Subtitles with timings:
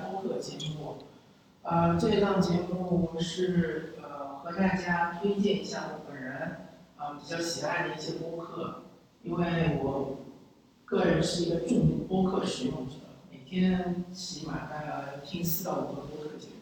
[0.00, 0.96] 播客节目。
[1.62, 6.56] 呃，这档节目是呃和大家推荐一下我本人
[6.96, 8.82] 啊比较喜爱的一些播客，
[9.22, 10.18] 因为我
[10.84, 12.94] 个人是一个重度播客使用者，
[13.30, 16.54] 每天起码大概听四到五个播客节目。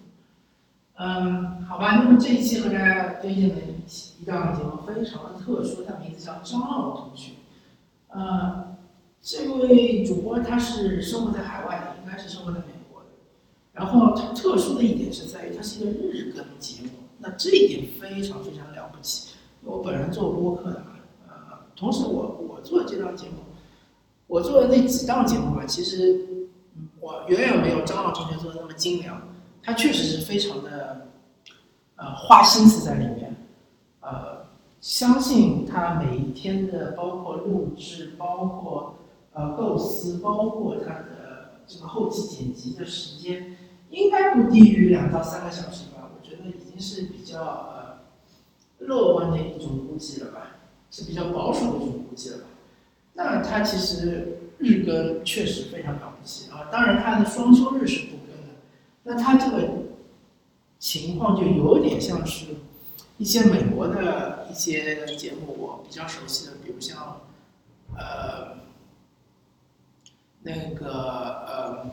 [0.97, 7.33] 嗯，好吧，那么这一期和大家推荐的一一档节目非常的特殊，它名字叫张傲同学。
[8.09, 8.77] 呃，
[9.23, 12.65] 这位主播他是生活在海外的，应该是生活在美。
[13.81, 19.31] 然后它特殊的一点是在于它是一个日更节目，那这一点非常非常了不起。
[19.65, 21.35] 我本人做播客的嘛，呃，
[21.75, 23.37] 同时我我做这档节目，
[24.27, 26.27] 我做的那几档节目吧，其实
[27.01, 29.19] 我远远没有张老同学做的那么精良。
[29.63, 31.09] 他确实是非常的，
[31.97, 33.35] 呃，花心思在里面，
[34.01, 34.45] 呃，
[34.83, 38.95] 相信他每一天的包括录制，包括
[39.33, 43.57] 呃构思，包括他的这个后期剪辑的时间，
[43.91, 46.11] 应该不低于两到三个小时吧？
[46.17, 47.99] 我觉得已经是比较呃
[48.87, 50.57] 乐观的一种估计了吧，
[50.91, 52.45] 是比较保守的一种估计了吧？
[53.15, 58.55] 那他其实日更确实非常了不起啊，当然他的双休日是不更的。
[59.03, 59.69] 那他这个
[60.79, 62.47] 情况就有点像是
[63.19, 67.21] 一些美国的一些节目，我比较熟悉的，比如像
[67.97, 68.57] 呃
[70.43, 71.87] 那个呃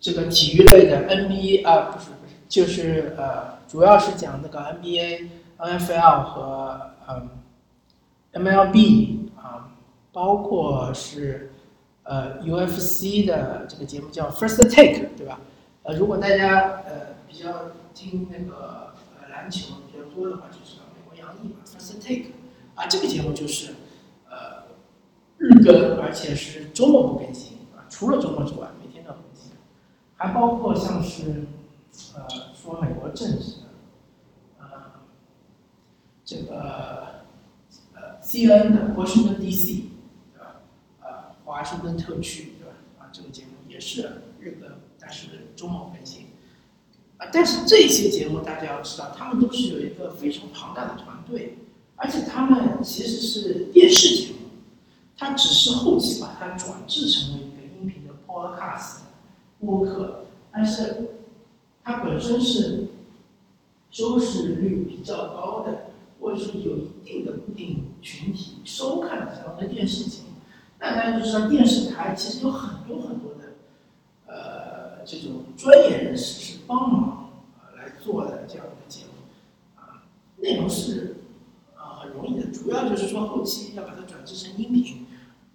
[0.00, 7.28] 这个体育类的 NBA 啊，不是不是，就是呃主要是讲那个 NBA、NFL 和嗯
[8.34, 9.70] MLB 啊，
[10.12, 11.50] 包括是
[12.04, 15.40] 呃 UFC 的这个节目叫 First Take，对吧？
[15.82, 17.52] 呃，如果大家呃比较
[17.94, 22.26] 听那个呃篮球比较多的话，就知道美国洋溢嘛，First Take，
[22.74, 23.72] 啊，这个节目就是
[24.28, 24.64] 呃
[25.38, 28.68] 日更，而且是周末不更新啊，除了周末之外，
[30.16, 31.46] 还包括像是
[32.14, 33.68] 呃说美国政治的，
[34.58, 34.66] 呃
[36.24, 37.24] 这个
[37.94, 39.82] 呃 C N 的华盛顿 DC，
[40.34, 40.60] 对吧？
[41.00, 41.08] 呃
[41.44, 42.74] 华盛顿特区，对吧？
[42.98, 44.70] 啊，这个节目也是日更。
[44.98, 46.26] 但是中文更新，
[47.18, 51.58] 啊，但是这些节目大家要知道，他们都是有一个非常庞大的团队，
[51.94, 54.48] 而且他们其实是电视节目，
[55.16, 59.02] 它只是后期把它转制成为一个音频的 podcast
[59.66, 61.10] 播客，但是
[61.82, 62.86] 它本身是
[63.90, 65.90] 收视率比较高的，
[66.20, 70.28] 或者说有一定的固定群体收看的这样的电视节目，
[70.78, 73.52] 那大家就知道电视台其实有很多很多的，
[74.26, 74.86] 呃。
[75.08, 80.02] 这种专业人士是帮忙啊来做的这样的节目，啊，
[80.38, 81.18] 内容是
[81.76, 85.06] 啊很容易的，主要就是说后期要把它转制成音频，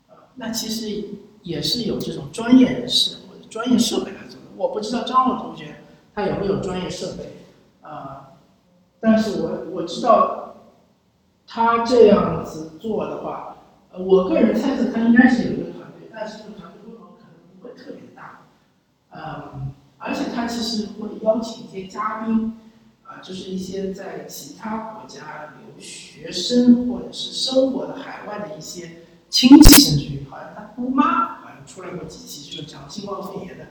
[0.07, 1.03] 啊，那其实
[1.43, 3.17] 也是有这种专业人士
[3.51, 4.47] 专业设备来做的。
[4.55, 5.81] 我不知道张璐同学
[6.15, 7.43] 他有没有专业设备
[7.81, 8.31] 啊，
[9.01, 10.55] 但是我我知道
[11.45, 13.57] 他这样子做的话，
[13.91, 18.41] 呃，我个人猜测他应该是有一个团队，但是这个团队规模可能不会特别大。
[19.13, 22.57] 嗯，而且他其实会邀请一些嘉宾，
[23.03, 33.67] 啊，就是一些在其他国家留学生或者是生活的海外的一些亲戚，甚至于好像他姑妈出来过几期，就是讲新冠肺炎的，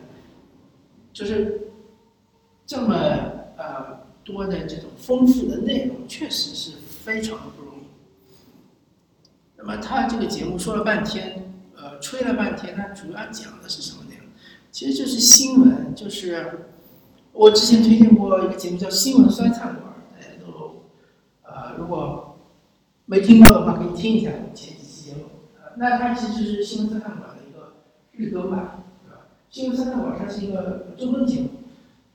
[1.13, 1.73] 就是
[2.67, 2.95] 这么
[3.57, 7.83] 呃多的这种丰富的内容，确实是非常的不容易。
[9.57, 14.27] 那么他这个节目说了半天，呃，吹了半天，他主要讲的是什么内容？
[14.71, 16.67] 其实就是新闻，就是
[17.33, 19.77] 我之前推荐过一个节目叫《新闻酸菜馆》，
[20.15, 20.85] 大家都
[21.43, 22.39] 呃如果
[23.07, 25.25] 没听过的话，可以听一下前几期节目。
[25.77, 27.31] 那它其实是《新闻酸菜馆》
[28.21, 29.17] 日更版，对吧？
[29.49, 31.49] 《新闻酸菜馆》它是一个周更节目，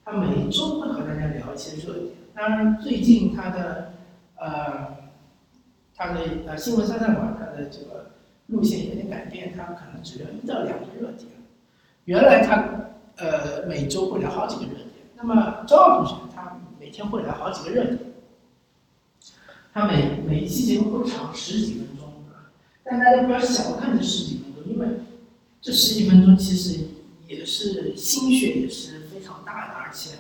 [0.04, 2.14] 它每周会和大家聊一些热点。
[2.36, 3.94] 当然，最近它的
[4.36, 4.96] 呃
[5.96, 8.12] 它的呃《新闻酸菜馆》它的这个
[8.48, 11.28] 路线有点改变，它可能只聊一到两个热点。
[12.04, 12.70] 原来他
[13.18, 17.98] 呃每周会聊好几个热点，那么张傲同学他每天会聊好几个热点，
[19.74, 22.08] 他每每一期节目都长十几分钟，
[22.84, 24.88] 但大家不要小看这十几分钟，因为
[25.66, 26.80] 这十几分钟其实
[27.28, 30.18] 也是心血也是非常大的，而且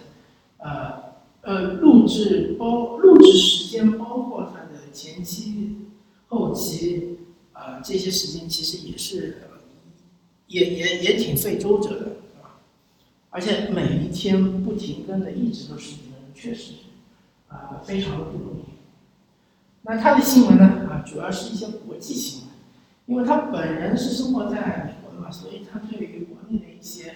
[0.58, 5.76] 呃呃录制包录制时间包括他的前期、
[6.30, 7.20] 后期
[7.54, 9.38] 啊这些时间其实也是。
[10.48, 12.60] 也也也挺费周折的，是吧？
[13.32, 15.96] 而且每一天不停更的，一直都是，
[16.36, 16.74] 确实
[17.48, 18.66] 啊，非常的不容易。
[19.82, 20.64] 那他的新闻呢？
[20.88, 22.50] 啊，主要是一些国际新闻，
[23.08, 24.96] 因为他本人是生活在
[25.32, 27.16] 所以他对于国内的一些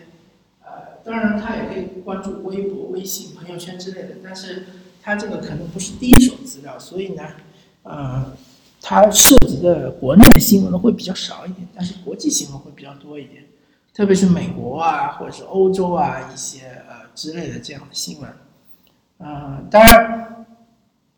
[0.61, 4.65] 呃当然他也可以关注微博、微信、朋友圈之类的，但是
[5.01, 7.23] 他这个可能不是第一手资料，所以呢，
[7.83, 8.33] 呃，
[8.81, 13.43] 他涉及的国内的新闻会比较少一点，但是国际新闻会比较多一点，
[13.93, 18.29] 特别是美国啊，或者是欧洲啊一些呃之类的这样的新闻，
[19.17, 20.45] 呃，当然，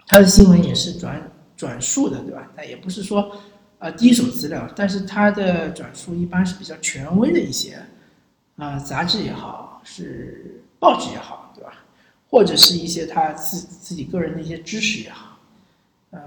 [0.06, 2.52] 他的新闻也是转转述的，对吧？
[2.56, 3.36] 但也不是说
[3.82, 7.78] 呃第一手资料，但是他的转述一般是比较权威的一些。
[8.58, 11.74] 啊，杂志也好，是报纸也好，对吧？
[12.30, 15.40] 或者是一些他自自己个人的一些知识也好，
[16.12, 16.22] 呃，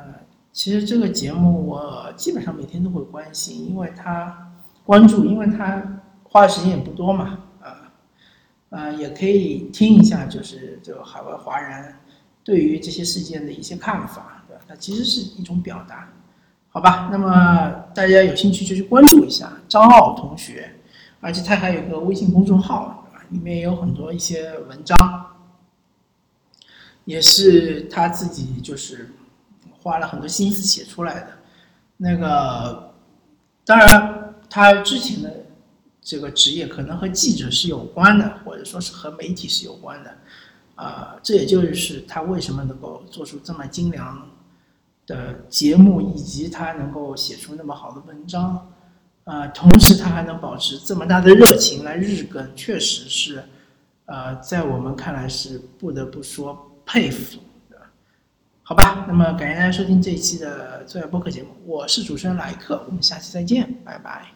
[0.53, 4.53] 其实这个节目我基本上每天都会关心，因为他
[4.85, 7.93] 关注，因为他花的时间也不多嘛，啊，
[8.71, 11.95] 呃，也可以听一下，就是这个海外华人
[12.43, 14.65] 对于这些事件的一些看法，对吧？
[14.67, 16.13] 它其实是一种表达，
[16.75, 17.09] 好吧？
[17.13, 20.73] 那么大家有兴趣就去关注一下张傲同学。
[21.21, 25.25] 而且他还有个微信公众号，里面也有很多一些文章，
[27.05, 29.15] 也是他自己就是
[29.81, 31.29] 花了很多心思写出来的。
[31.97, 32.93] 那个，
[33.65, 35.47] 当然，他之前的
[36.03, 40.19] 这个职业可能和记者是有关的，或者说是和媒体是有关的。
[40.75, 44.29] 啊，这也就是他为什么能够做出这么精良
[45.07, 48.71] 的节目，以及他能够写出那么好的文章。
[49.25, 53.43] 呃，同时他还能保持这么大的热情来日更，确实是，
[54.05, 57.39] 呃，在我们看来是不得不说佩服，
[57.71, 57.79] 的？
[58.63, 64.35] 好吧，那么感谢大家收听这一期的最爱播客节目，我是主持人莱克，我们下期再见，拜拜。